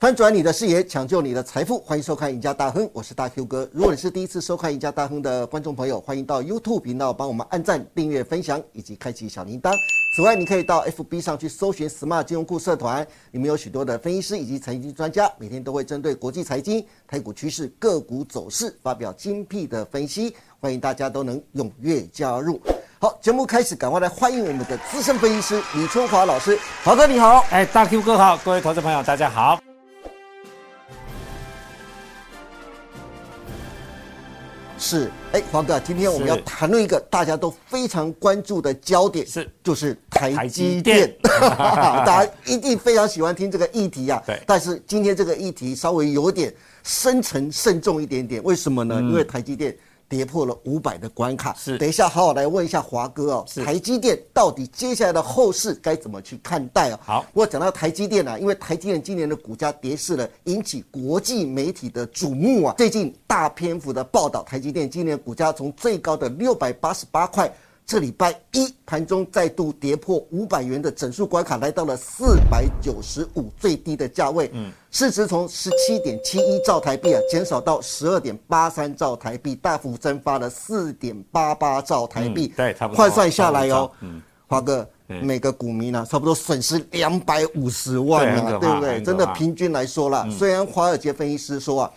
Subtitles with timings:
[0.00, 3.68] 翻转你的视野，抢救你的财富，欢迎收看《赢家大亨》，我是大 Q 哥。
[3.70, 9.74] 如果你是第一次收看《赢家大亨》的观众朋友，欢迎到 YouTube 频道帮我们按赞、订阅、分享以及开启小铃铛。
[10.16, 22.58] 此外，你可以到 FB 上去搜寻 “Smart 金融库社团”，里面有许多的分析师以及财经专家，每天都会针对国际财经、台股趋势、个股走势发表精辟的分析，欢迎大家都能踊跃加入。
[22.98, 27.44] 好，节目开始，赶快来欢迎我们的资深分析师李春华老师，华哥你好。
[27.50, 29.59] 哎，大 Q 哥好，各位投资朋友大家好。
[34.90, 44.20] 是，哎，黄哥，今天我们要谈论一个大家都非常关注的焦点，是，就是台积电， 大家一定非常喜欢听这个议题啊。
[44.26, 49.00] 对，但是今天这个议题稍微有点深沉慎重一点点，为什么呢？
[49.00, 49.76] 因为台积电。
[50.10, 51.78] 跌破了五百的关卡，是。
[51.78, 56.98] 等一下，好好来问一下华哥哦，台积电到底接下来的后市该怎么去看待哦？
[57.00, 62.74] 好，我讲到台积电啊，因为台积电今年的股价跌势了，引起国际媒体的瞩目啊。
[62.76, 67.50] 最近大篇幅的报道，台积电今年股价从最高的六百八十八块。
[67.86, 74.48] 这礼拜一盘中再度跌破五百元的整数关卡，来到了四百九十五最低的价位。
[74.54, 82.52] 嗯，市值从十七点七一兆台币啊，减少到十二点八三兆台币，大幅蒸发了四点八八兆台币。
[82.56, 82.98] 对，差不多。
[82.98, 89.02] 换算下来哦，嗯，华哥，每个股民呢，差不多损失两百五十万啊，对不对？
[89.02, 91.90] 真的平均来说啦，虽然华尔街分析师说啊。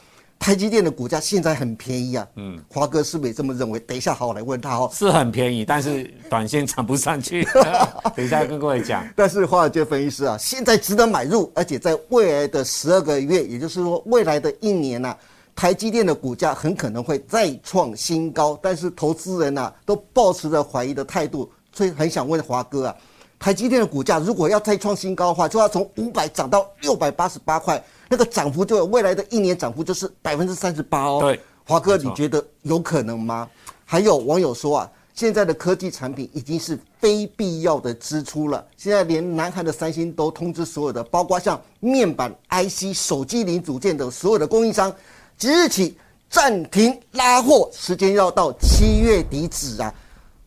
[0.43, 3.79] 台积电的股价现在很便宜啊，嗯，华哥是不是也这么认为？
[3.79, 4.89] 等一下好好来问他哦。
[4.91, 7.47] 是很便宜，但是短线涨不上去。
[8.13, 9.07] 等一下跟各位讲。
[9.15, 15.15] 但是华尔街分析师啊，现在值得买入，而且在未来的十二个月，也就是说未来的一年呐，
[15.55, 18.59] 台积电的股价很可能会再创新高。
[18.61, 22.95] 但是投资人呐，都保持着怀疑的态度，所以很想问华哥啊，
[23.43, 27.83] 台积电的股价如果要再创新高的话，就要从五百涨到六百八十八块。
[28.07, 31.19] 那个涨幅就有未来的一年涨幅就是百分之三十八哦。
[31.19, 33.49] 对，华哥，你觉得有可能吗？
[33.83, 38.65] 还有网友说啊，现在的科技产品已经是非必要的支出了。
[38.77, 44.89] 现在连南韩的三星都通知所有的，包括像面板、IC、手机零组件等所有的供应商，
[45.37, 45.97] 即日起
[46.29, 49.93] 暂停拉货，时间要到七月底止啊。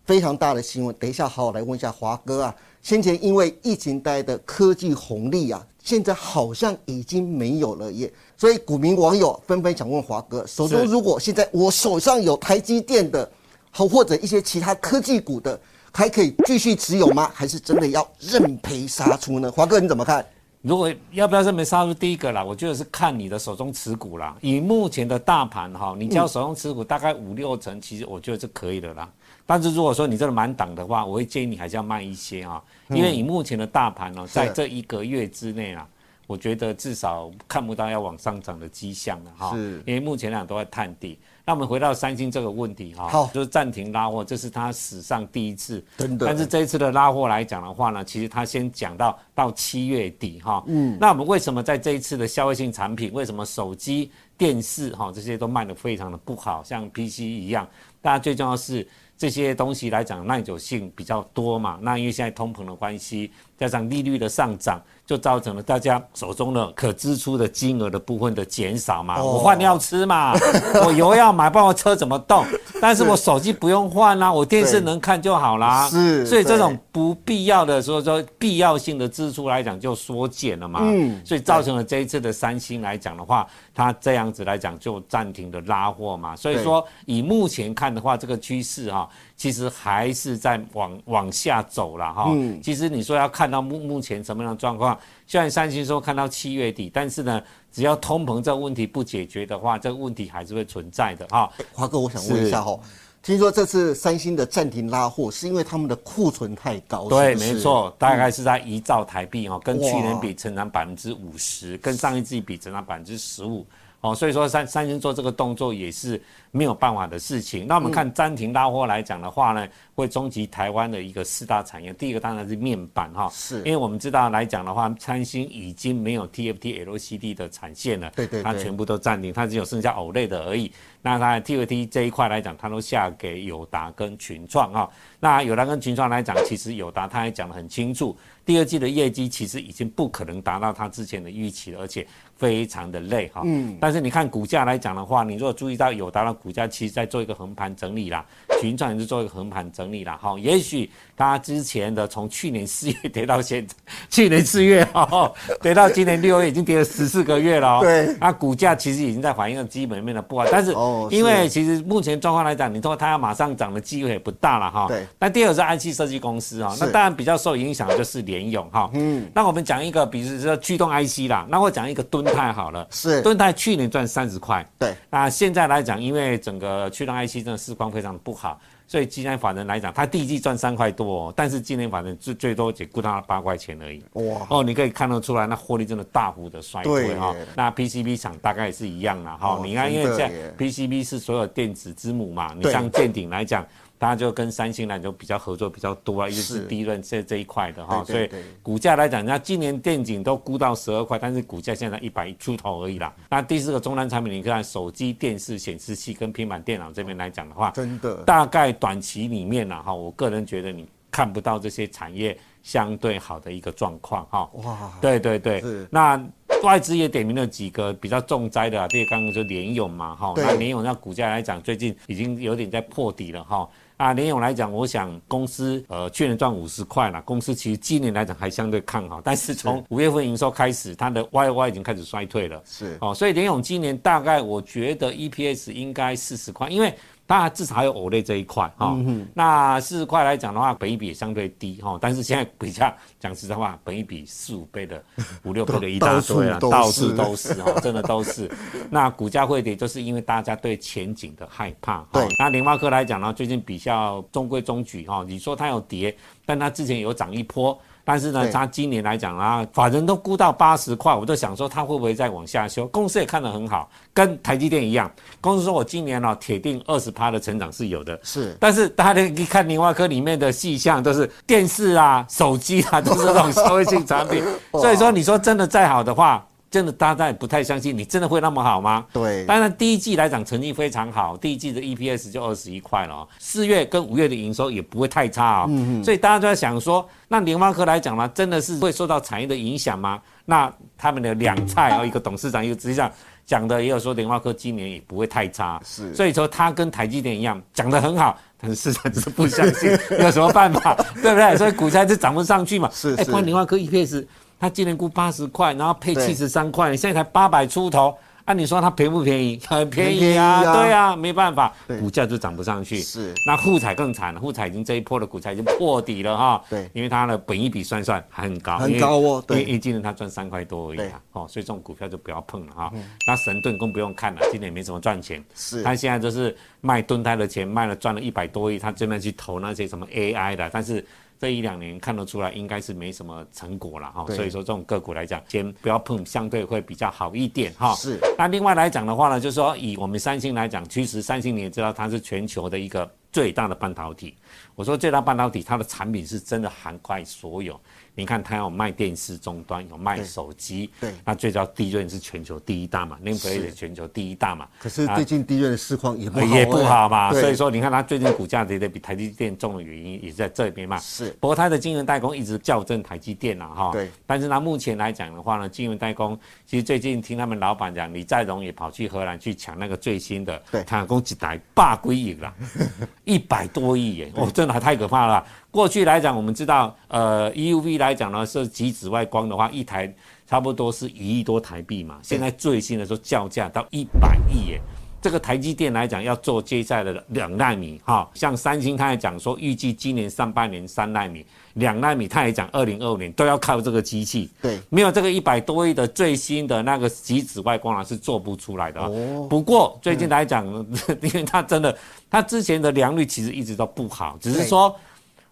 [0.07, 2.55] 非常大的新闻，等一下好好来问一下华哥啊。
[2.87, 5.67] 先前因为疫情带来的科技红利啊。
[5.83, 13.29] 现在好像已经没有了耶，所以股民网友纷纷想问华哥，手中如果现在我手上有台积电的，
[13.71, 15.59] 好或者一些其他科技股的，
[15.93, 17.31] 还可以继续持有吗？
[17.33, 19.51] 还是真的要认赔杀出呢？
[19.51, 20.25] 华哥你怎么看？
[20.63, 21.95] 如果要不要认赔杀出？
[21.95, 24.37] 第一个啦，我觉得是看你的手中持股啦。
[24.41, 29.09] 以目前的大盘哈，你叫手中持股大概五六成，其实我觉得是可以的啦。
[29.45, 32.61] 但是如果说你真的满档的话，我会建议你还是要慢一些啊。
[32.89, 35.87] 因为以目前的大盘呢，在这一个月之内啊，
[36.27, 39.55] 我觉得至少看不到要往上涨的迹象了哈。
[39.55, 39.81] 是。
[39.87, 41.19] 因为目前两都在探底。
[41.49, 45.81] 那我们回到三星这个问题哈，好，就是暂停拉货，这是他史上第一次。
[45.97, 46.27] 真的。
[46.27, 50.65] 但是这一次的拉货来讲的话呢，其实他先讲到到七月底哈。
[50.67, 50.99] 嗯。
[51.01, 57.65] 那我们为什么在这一次的消费性产品，为什么手机、电视哈这些都卖得非常的不好，像 PC 一样？
[58.03, 58.85] 大家最重要是。
[59.19, 61.79] 这些东西来讲，耐久性比较多嘛。
[61.81, 69.25] 那因为现在通膨的关系，加上利率的上涨，就造成了大家手中的可支出的金额的部分的减少嘛。
[69.25, 70.35] 我饭要吃嘛，
[70.85, 72.45] 我油要买，不然我车怎么动？
[72.81, 75.89] 但是我手机不用换啦，我电视能看就好啦。
[75.89, 80.81] 是，所以这种不必要的，所以说必要性的支出来讲就缩减了嘛。
[80.83, 86.35] 嗯，所以造成了这一次的三星来讲的话，它这样子来讲就暂停的拉货嘛。
[86.35, 89.09] 所以说以目前看的话，这个趋势哈。
[89.37, 92.27] 其实还是在往往下走了哈。
[92.31, 92.61] 嗯。
[92.63, 101.51] 其实你说要看到目目前什么样的状况，虽然三星说看到七月底，但是呢，只要通膨这个问题不解决的话，这个问题还是会存在的哈。
[101.73, 102.79] 华哥，我想问一下哈，
[103.23, 107.09] 听说这次三星的暂停拉货是因为他们的库存太高？
[107.09, 113.67] 对，没错，大概是在一兆台币哈，跟去年比成长百分之五十，跟上一季比成长百分之十五。
[114.07, 116.21] 哦，所以说三三星做这个动作也是
[116.53, 117.67] 没有办法的事情。
[117.67, 121.93] 那我们看暂停拉货来讲的话呢，会冲击台湾的一个四大产业。
[121.95, 130.71] 第一个当然是面板哈，是，因为我们知道来讲的话，三星已经没有 TFT LCD 的产线了，对对，它全部都暂停，它只有剩下 OLED 的而已。
[131.01, 134.89] 那它 TFT 这一块来讲，它都下给友达跟群创哈。
[135.19, 142.07] 那友达跟群创来讲，其实友达它也讲得很清楚，第二季的业绩其实已经不可能达到它之前的预期了，而且。
[142.37, 148.23] 非常的累哈，嗯，但是你看股价来讲的话，你如果注意到友达的股价，其实在做一个横盘整理啦，
[148.61, 150.39] 群创也是做一个横盘整理了哈。
[150.39, 153.75] 也许它之前的从去年四月跌到现在，
[154.11, 155.33] 去年四月哈
[155.63, 157.81] 跌到今年六月，已经跌了十四个月了。
[157.81, 160.75] 对，那股价其实已经在反映了基本面的不好，但是
[161.11, 164.87] 因为其实目前状况来讲，你说它要马上涨的机会也不大了哈。
[164.89, 165.07] 对。
[165.19, 168.91] 那第二是 IC 设计公司哈，那当然比较受影响的就是联咏哈。
[168.95, 169.27] 嗯。
[169.35, 172.87] 那我们讲一个，比如说驱动 IC 啦，那我讲一个敦泰好了。
[172.91, 173.23] 是。
[173.23, 174.67] 敦泰去年赚三十块。
[174.79, 174.95] 对。
[175.09, 184.03] 那现在来讲，因为整个驱动 IC 真的市况非常不好，所以今年法人来讲，它第一季赚三块多，但是今年法人最最多只估到八块钱而已。
[184.13, 184.47] 哇！
[184.49, 187.35] 哦，你可以看得出来，那获利真的大幅的衰退哈。
[187.57, 189.61] 那 PCB 厂大概也是一样啦哈。
[189.65, 193.67] 你看，因为在 PCB 是所有电子之母嘛，你像建鼎来讲。
[193.99, 198.29] 大家就跟三星来就比较合作比较多啊，一个是低润这这一块的哈，所以
[198.63, 203.15] 股价来讲，那今年电景都估到十二块，但是股价现在一百出头而已啦。
[203.31, 208.17] 那第四个中端产品，你看手机、电视、显示器跟平板电脑这边来讲的话，真的。
[208.25, 214.51] 大概短期里面呢哈，我个人觉得你看不到这些产业相对好的一个状况哈。
[214.55, 216.23] 哇，对对对，那
[216.63, 223.69] 外资也点名了几个比较重灾的，第一刚刚就联咏嘛哈，那联咏那股价来讲，最近已经有点在破底了哈。
[223.97, 236.95] 啊，联咏来讲，我想公司呃去年赚五十块了，公司其实今年来讲还相对看好，但是从五月份营收开始，它的 Y Y 已经开始衰退了，是哦，所以联咏今年大概我觉得 E P S 应该四十块，因为。
[237.27, 238.97] 当然，至少还有偶类这一块哈。
[239.35, 241.99] 那四十块来讲的话，本益比也相对低哈。
[242.01, 245.03] 但是现在比较讲实在话，本益比四五倍的、
[245.43, 248.49] 五六倍的一大堆了，到处都是哈，真的都是。
[248.91, 252.07] 那股价会跌，就是因为大家对前景的害怕。
[252.13, 252.27] 对。
[252.39, 255.25] 那联发科来讲呢，最近比较中规中矩哈。
[255.27, 257.77] 你说它有跌，但它之前有涨一波。
[258.07, 262.87] 但是呢，它今年来讲啊，法人都估到八十块，我都想说它会不会再往下修？
[262.87, 265.11] 公司也看得很好，跟台积电一样。
[265.41, 268.17] 公司说我今年哦，铁定二十趴的成长是有的。
[268.23, 274.41] 是，但是大家一看联发科里面的细项，都是电视啊、手机啊，都是这种消费性产品。
[274.71, 276.47] 所以说，你说真的再好的话。
[276.69, 279.07] 真的，大家也不太相信，你真的会那么好吗？
[279.13, 279.47] 对。
[279.47, 283.27] 当然，第一季来讲成绩非常好，第一季的 EPS 就二十一块了。
[283.39, 285.67] 四月跟五月的营收也不会太差啊。
[285.69, 286.05] 嗯嗯。
[286.05, 290.21] 所以大家都在想说，那联发科来讲呢，真的是会受到产业的影响吗？
[290.45, 293.11] 那他们的两菜哦，一个董事长，一个执行长
[293.47, 295.81] 讲的也有说，联发科今年也不会太差。
[295.85, 296.13] 是。
[296.15, 300.95] 所以说，他跟台积电一样讲的很好，但是市场就是不相信， 有什么办法？
[301.23, 301.57] 对不对？
[301.57, 302.91] 所以股价就涨不上去嘛。
[302.93, 303.23] 是是。
[303.23, 304.27] 哎，关联发科 EPS。
[304.59, 308.17] 他今年估八十块，然后配七十三块，现在才八百出头。
[308.47, 309.61] 按你说它便不便宜？
[309.67, 313.01] 很便宜啊，对啊，没办法，股价就涨不上去。
[313.01, 316.63] 是，那沪彩更惨了，富彩已经这一波的股价已经破底了哈。
[316.71, 319.45] 对，因为它的本益比算算还很高，很高哦。
[319.45, 321.21] 对，因为今年它赚三块多而已啊。
[321.33, 322.93] 哦，所以这种股票就不要碰了哈。
[323.27, 325.45] 那神盾更不用看了，今年也没怎么赚钱。
[325.57, 331.05] 是，他现在就是卖盾泰的钱卖了赚了一百多亿，他这边去投那些什么 AI 的，但是。
[331.39, 337.95] 这一两年看得出来，应该是没什么成果了哈，所以说这种个股来讲，先不要碰，相对会比较好一点哈。
[337.95, 338.19] 是。
[338.39, 344.35] 那另外来讲的话呢，就是说以我们三星来讲，其实三星你也知道，它是全球的一个最大的半导体。
[344.75, 347.81] 我说最大半导体，它的产品是真的涵盖所有。
[348.19, 354.67] 你看，它有卖电视终端，有卖手机，对，那最早低润是全球第一大嘛 n a m e 全球第一大嘛。
[354.81, 360.99] 可是最近低润的市况也不也不好嘛，所以说你看它最近股价跌得比台积电重的原因也是在这边嘛。
[360.99, 363.91] 是，不过它的晶圆代工一直校正台积电呐，哈。
[363.93, 364.11] 对。
[364.27, 372.55] 但是它目前来讲的话呢，晶圆代工其实最近听他们老板讲，李在镕也跑去荷兰去抢那个最新的，对，他讲几台霸归亿了，
[373.25, 375.47] 一百多亿耶，哦，真的太可怕了。
[375.71, 380.13] 过去来讲，我们知道，呃，EUV 来讲呢，是极紫外光的话，一台
[380.47, 382.19] 差不多是一亿多台币嘛。
[382.23, 384.81] 现在最新的说叫价到一百亿耶。
[385.21, 391.45] 这个台积电来讲要做接下来的两纳米，哈，像三星他也讲说，预计今年上半年三纳米，
[391.75, 394.49] 两纳米他也讲二零二五年都要靠这个机器。
[394.63, 399.01] 对，没有这个一百多亿的最新的那个极紫外光啊，是做不出来的。
[399.01, 399.47] 哦。
[399.51, 400.65] 不过最近来讲，
[401.21, 401.99] 因为它真的，
[402.31, 404.95] 它之前的良率其实一直都不好，只是说。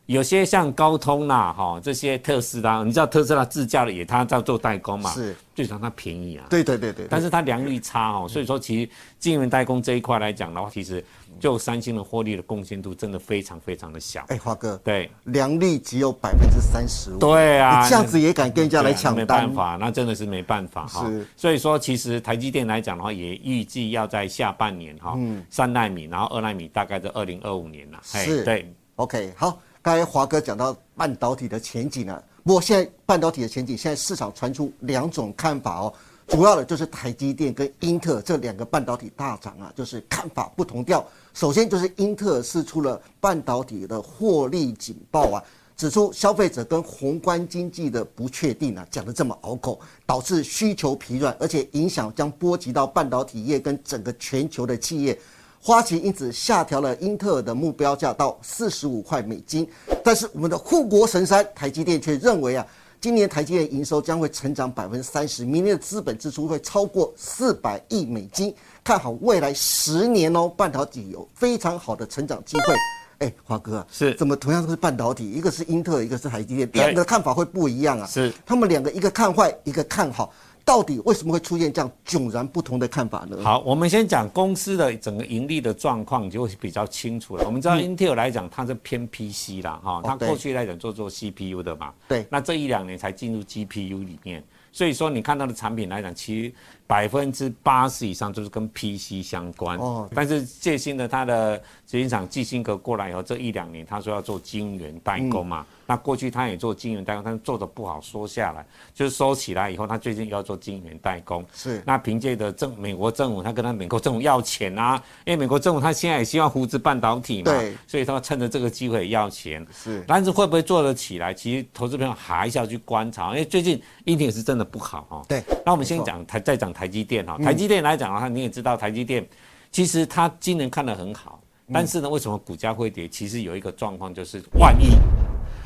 [0.06, 6.44] 有些像高通啦，哈，这些特斯拉，你知道特斯拉自驾的也，它在做代工嘛，是，最少它便宜啊。
[6.50, 7.06] 对对对对。
[7.08, 11.02] 但是它良率差哦，所以说其实晶圆代工这一块来讲的话，其实
[11.40, 14.23] 就三星的获利的贡献度真的非常非常的小。
[14.28, 17.18] 哎，华哥，对，良率只有百分之三十五。
[17.18, 19.16] 对啊，你这样子也敢跟人家来抢单？
[19.16, 21.08] 没办法，那真的是没办法哈。
[21.08, 21.26] 是。
[21.34, 25.18] 所以说，其实台积电来讲的话，也预计要在下半年哈，
[25.49, 27.99] 三纳米，然后二纳米大概在二零二五年了。
[28.02, 28.44] 是。
[28.44, 28.70] 对。
[28.96, 29.58] OK，好。
[29.84, 35.92] 刚才华哥讲到半导体的前景啊，不过现在半导体的前景，现在市场传出两种看法哦。
[36.26, 41.06] 主要的就是台积电跟英特尔这两个半导体大厂啊，就是看法不同调。
[41.34, 45.44] 首先就是英特尔释出了半导体的获利警报啊，
[45.76, 55.18] 指出消费者跟宏观经济的不确定啊，讲的这么拗口，导致需求疲软，而且影响将波及到半导体业跟整个全球的企业。
[55.66, 59.66] 花旗因此下调了英特尔的目标价到四十五块美金，
[60.02, 62.66] 但是我们的护国神山台积电却认为啊，
[63.00, 68.54] 今年台积电营收将会成长百分之三十，明年的资本支出会超过四百亿美金，
[68.85, 72.75] 看好未来十年哦，半导体有非常好的成长机会。
[73.21, 74.14] 哎，华哥啊，是。
[74.16, 78.06] 怎么同样都是半导体，一个是英特尔，一个是台积电，两个看法会不一样啊？
[78.06, 78.30] 是。
[78.44, 80.30] 他们两个一个看坏，一个看好，
[80.64, 83.37] 到底为什么会出现这样迥然不同的看法呢？
[83.42, 87.44] 好，我们先讲公司的整个盈利的状况，就会比较清楚了。
[87.44, 92.26] 我们知道 Intel 来讲，它是偏 PC 啦，哈，它过去来讲做做 CPU 的嘛，对。
[92.30, 94.42] 那这一两年才进入 GPU 里面，
[94.73, 96.52] 所以说你看到的产品来讲，其实
[96.86, 99.78] 百分之八十以上就是跟 PC 相关。
[99.78, 108.64] 哦但是最新的它的执行长季辛格过来以后，这一两年他说要做晶圆代工嘛，那过去他也做晶圆代工，但是做的不好，收下来，
[108.94, 111.44] 就是收起来以后，他最近又要做晶圆代工。
[111.54, 119.66] 是那凭借着政美国政府，他跟他美国政府要钱啊，因为美国政府他现在也希望扶持半导体嘛，对所以他趁着这个机会要钱。
[119.72, 121.32] 是但是会不会做得起来？
[121.32, 125.24] 其实投资朋友还是要去观察，因为最近英特也是真的不好哦。
[125.28, 127.38] 对那我们先讲台，再讲台积电哈。
[127.38, 129.26] 台积电来讲的话，你也知道台积电，
[129.70, 131.40] 其实它今年看得很好，
[131.72, 133.08] 但是呢，为什么股价会跌？
[133.08, 134.88] 其实有一个状况就是万一，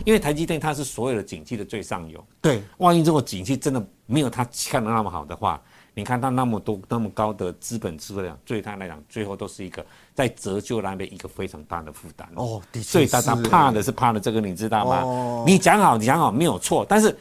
[0.04, 5.60] 因为台积电它是所有的景气的最上游，对，万一这个景气真的没有它看的那么好的话，
[5.94, 9.84] 你看它那么多那么高的资本支出量，对它来讲，最后都是一个
[10.14, 12.28] 在折旧那边一个非常大的负担。
[12.36, 15.02] 哦，的确所以大家怕的是怕的这个，你知道吗？
[15.02, 17.16] 哦你讲好，你讲好没有错，但是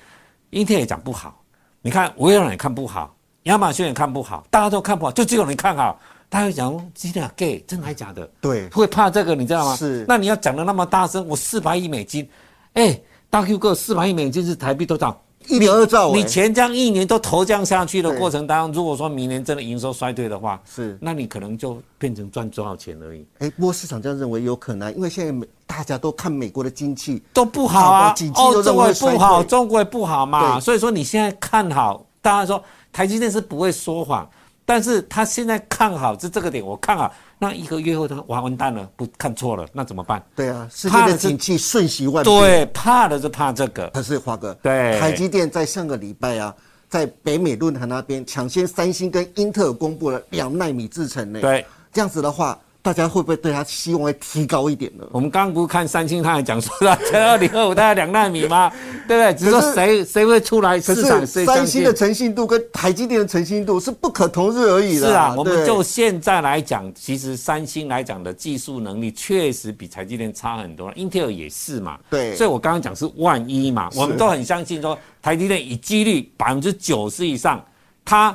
[0.52, 1.44] 英特尔也讲不好，
[1.82, 3.17] 你看微软也看不好，
[3.48, 6.00] 亚马逊也看不好，大家都看不好，就只有你看好。
[6.30, 8.30] 大家会讲，今天 gay 真的还假的？
[8.42, 9.76] 对会怕这个，你知道吗？
[9.78, 12.28] 是那你要讲的那么大声，我四百亿美金，
[12.74, 13.00] 哎，
[13.30, 15.18] 大 Q 哥四百亿美金是台币多少？
[15.48, 23.26] 一点二兆、你钱这样一年都投降下去的过程当中，如果说明年真的营收衰退的话，是那你可能就变成赚多少钱而已。
[23.40, 32.62] 哎，不过市场这样认为有可能，因为现在大家都看美国的经济都不好啊好景，气都欧洲也不好，中国也不好嘛，所以说你现在看好，大家说
[32.98, 34.28] 台积电是不会说谎，
[34.66, 40.20] 但是他现在看好是这个点，我看好，那一个月后他完完蛋了，不看错了，那怎么办？
[40.36, 42.42] 对啊，世界怕的是的景气瞬息万变。
[42.42, 46.52] 对，怕的是怕这个，可是华哥，对台积电在上个礼拜啊，
[46.90, 51.40] 在北美论坛那边抢先三星跟英特尔公布了两纳米制程呢。
[51.40, 51.64] 对。
[51.94, 55.06] 这样子的话，大家会不会对它希望会提高一点呢？
[55.12, 58.72] 我们刚刚不是看三星，他还讲说他在 二零二五大概两纳米吗？
[59.06, 59.34] 对不对？
[59.34, 65.08] 只是说谁谁会出来，可市场三星的诚信度跟台积电的诚信度是不可同日而语的。
[65.10, 72.00] 是啊，我们就现在来讲，其实三星来讲的技术能力确实比台积电差很多，英特尔也是嘛。
[72.10, 77.62] 对所以我刚刚讲是万一嘛，我们都很相信说台积电以几率百分之九十以上，
[78.06, 78.34] 它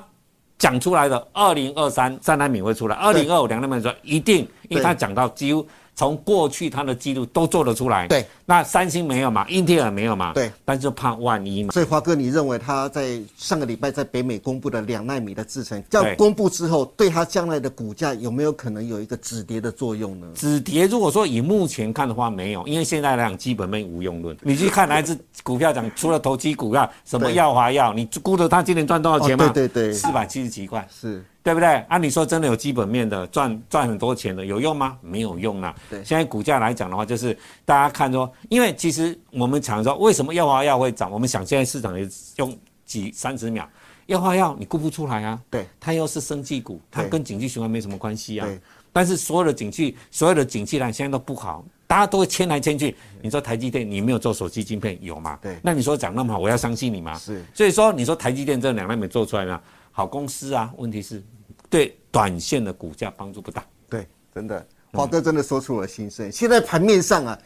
[0.63, 8.09] 讲出来的二零二三三纳米会出来，二零二五两纳米说一定，因为他讲到几乎从过去它的记录都做得出来。
[8.09, 10.33] 对，那三星没有嘛，英特尔没有嘛。
[10.33, 11.73] 对，但是就怕万一嘛。
[11.73, 20.27] 所以华哥，你认为他在上个礼拜在北美公布的两纳米的制程，这样公布之后，对它将来的股价有没有可能有一个止跌的作用呢？
[20.35, 24.37] 止跌，如果说以目前看的话，没有，因为现在来讲基本面无用论。
[24.41, 29.45] 你去看哪一只股票讲，除了投机股票，什么对耀华药，你估得它今年赚多少钱吗？
[29.47, 31.69] 哦对对对四百七十几块，是对不对？
[31.89, 34.97] 按理说真的有基本面的赚赚很多钱的，有用吗？
[35.01, 35.75] 没有用啊。
[35.91, 42.57] 对现在股价来讲的话，就是大家看说，因为其实我们常说为什么药华药会涨，我们想现在市场也用
[42.87, 43.69] 几三十秒，
[44.07, 45.41] 药华药你估不出来啊。
[45.51, 48.61] 对，它又是生技股，它跟景气循环没什么关系啊对。
[48.93, 52.95] 但是所有的景气，所有的景气呢现在都不好，大家都会迁来迁去。
[53.21, 55.39] 你说台积电你没有做手机晶片有吗？
[55.43, 57.19] 对那你说讲那么好，我要相信你吗？
[57.19, 59.59] 是所以说你说台积电这两纳米做出来呢，
[59.93, 61.23] 好公司啊，问题是
[61.71, 63.65] 对短线的股价帮助不大。
[63.89, 66.33] 对，真的，华哥真的说出了心声。
[66.33, 67.39] 现在盘面上啊，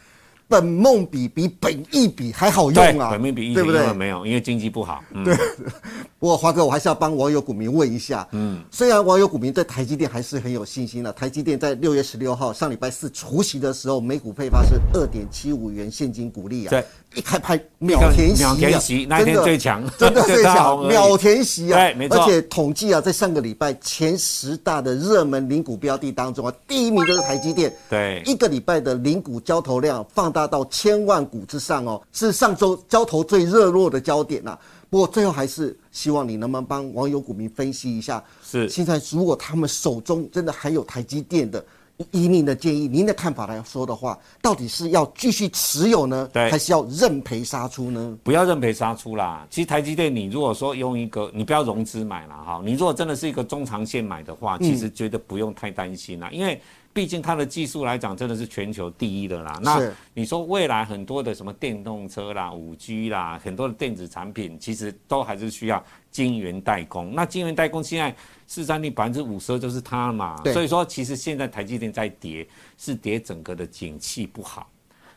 [0.47, 3.93] 本梦比比本益比还好，用啊，本梦比一对不对？
[3.93, 5.03] 没有，因为经济不好。
[5.11, 5.25] 嗯，
[6.17, 16.85] 不过华哥，我还是要帮网友股民问一下，嗯，虽然网友股民对台积电还是很有信心的，台积电在六月十六号上礼拜四除夕的时候，每股配发是二点七五元现金股利啊，对，
[17.17, 22.19] 一开拍秒填席、啊，秒填席那一天真的最强 真的最强， 秒填席啊，对没错。
[22.19, 28.21] 而且统计啊，在上个礼拜前十大的热门零股标的当中啊，第一名就是台积电，对。
[28.23, 34.55] 一个礼拜的零股交投量放大到千万股之上哦，是上周交投最热络的焦点呐、
[34.87, 38.69] 不过最后还是希望你能不能帮网友股民分析一下，是。
[38.69, 41.65] 现在如果他们手中真的还有台积电的，
[42.11, 48.17] 以您的建议，您的看法来说的话，到底是要继续持有呢，还是要认赔杀出呢？
[48.23, 49.45] 不要认赔杀出啦。
[49.49, 56.61] 其实台积电，你如果说用一个，你不要融资买了哈，你如果真的是一个中长线买的话，其实觉得不用太担心啦，因为
[56.97, 59.59] 毕竟它的技术来讲，真的是全球第一的啦。
[59.61, 59.79] 那
[60.15, 67.13] 你说未来很多的什么电动车啦、五 G 啦，很多的电子产品，其实都还是需要晶圆代工。
[67.13, 68.15] 那晶圆代工现在
[68.47, 72.47] 市占率百分之五十就是它嘛，所以说其实现在台积电在跌，
[72.79, 74.67] 是跌整个的景气不好。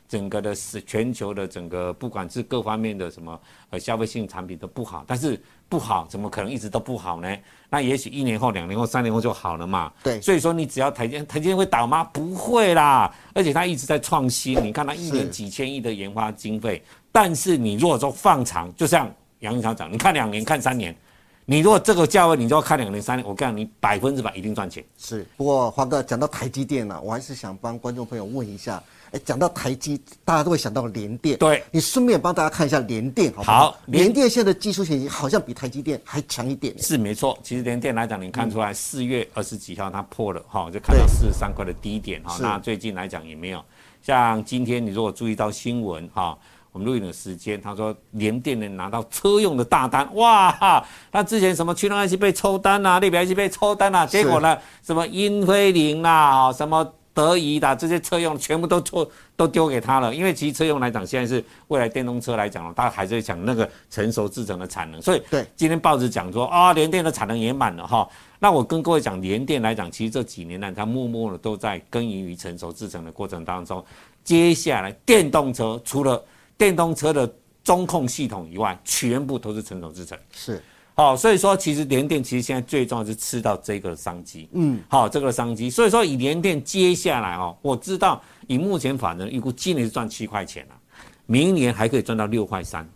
[0.07, 7.35] 整个的是全球的整个不管是各方面的什么呃消费性产品都不好，但是不好怎么可能一直都不好呢？
[7.71, 9.91] 那也许一年后、两年后、三年后就好了嘛。
[10.03, 12.03] 对所以说你只要台积台积电会倒吗？
[12.13, 14.63] 不会啦，而且它一直在创新。
[14.63, 19.09] 你看它一年几千亿的研发经费，但是你如果说放长，就像
[19.39, 20.93] 杨英超讲，你看两年、看三年，
[21.45, 24.85] 你如果这个价位，你就要看两年、三年，我告诉你，百分之百一定赚钱。
[24.99, 31.63] 是，不过华哥讲到台积电呢、我还是想帮观众朋友问一下，哎，讲到台积，大家都会想到联电，对。
[31.71, 33.77] 你顺便帮大家看一下联电，好不好？
[33.87, 42.37] 联联电现在的技术前景好像比台积电还强一点，是没错，其实联电来讲，你看出来四月二十几号它破了哈，就看到四十三块的低点哈。
[42.37, 42.43] 是。
[42.43, 43.65] 那最近来讲也没有，
[44.03, 46.39] 像今天你如果注意到新闻哈，
[46.71, 50.87] 我们录影的时间，他说联电能拿到车用的大单，哇哈！
[51.11, 68.09] 那之前什么驱动 IC 被抽单啊，列表 IC 被抽单啊，结果呢，什么英飞凌啊，什么德仪的这些车用全部都做都丢给他了，因为其实车用来讲，现在是未来电动车来讲，它还是讲那个成熟制成的产能，所以对今天报纸讲说啊，联电的产能也满了哈。
[68.39, 73.85] 那我跟各位讲，联电来讲，其实这几年呢，它默默的都在耕耘于成熟制成的过程当中。
[74.23, 76.23] 接下来电动车除了
[76.57, 77.31] 电动车的
[77.65, 80.17] 中控系统以外，全部都是成熟制成。
[80.33, 80.63] 是
[81.01, 85.71] 好、所以说其实联电其实现在最重要是吃到这个商机，嗯，好、这个商机。
[85.71, 90.75] 所以说以联电接下来哦，我知道以目前法人预估，今年是赚七块钱了、
[91.25, 92.87] 明年还可以赚到六块三。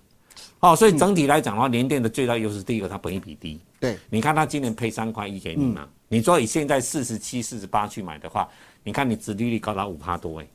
[0.59, 8.46] 好、所以整体来讲的话，联电的最大优势，第一个它本益比低，对，你看它今年配三块一给你嘛，你说以现在四十七、四十八去买的话，
[8.83, 10.46] 你看你殖利率高达五趴多哎，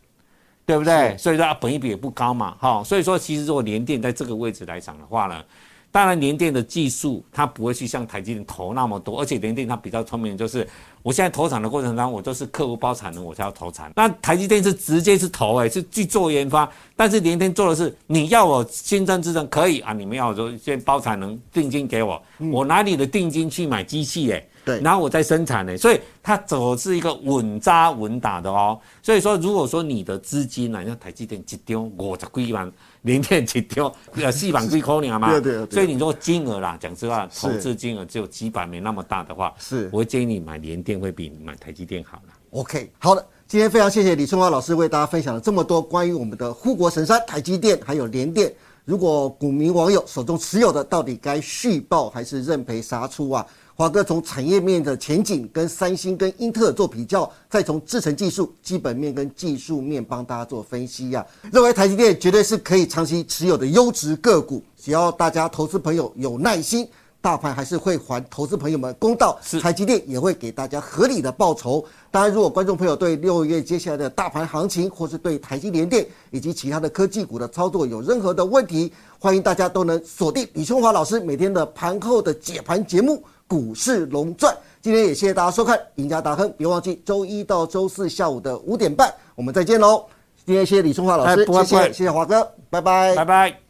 [0.67, 1.17] 对不对？
[1.17, 5.43] 所以说它本益比也不高嘛，哈、所以说其实如果联电在这个位置来讲的话呢，
[5.91, 10.67] 当然联电的技术它不会去像台积电投那么多，而且联电它比较聪明，就是
[11.01, 22.21] 我现在投产的过程当中，我都是客户包产能我才要投产，那台积电是直接是投哎、是去做研发，但是联电做的是你要我新增制程可以啊，你们要我说先包产能定金给我，
[22.51, 24.79] 我拿你的定金去买机器哎、对。
[24.81, 28.79] 然后我再生产呢，所以它走的是一个稳扎稳打的哦。
[29.01, 32.71] 所以说，如果说你的资金呢，像台积电一丢五十几万，
[33.03, 42.33] 联电一丢呃 四万几块尔嘛，对对对所以你说金额啦，讲实话，投资金额只有几百没那么大的话，是我会建议你买联电会比买台积电好啦。
[42.51, 48.53] OK，好的，今天非常谢谢李春华老师为大家分享了这么多关于我们的护国神山台积电还有联电。
[48.85, 53.45] 如果股民网友手中持有的，到底该续报还是认赔杀出啊？
[53.79, 66.85] 华哥从产业面的前景跟三星跟英特尔做比较，再从制程技术、基本面跟技术面帮大家做分析呀、认为台积电绝对是可以长期持有的优质个股，只要大家投资朋友有耐心。
[67.21, 71.83] 大盘还是会还投资朋友们公道，是台积电也会给大家合理的报酬。
[72.11, 83.17] 当然，如果观众朋友对六月接下来的大盘行情，或是对台积联电以及其他的科技股的操作有任何的问题，欢迎大家都能锁定李春华老师每天的盘后的解盘节目
[83.49, 84.53] 《股市龙钻》。
[84.81, 90.05] 今天也谢谢大家收看《赢家大亨》，别忘记周一到周四下午的五点半，我们再见喽。
[90.45, 93.68] 今天谢谢李春华老师，谢谢谢谢华哥，拜拜拜拜。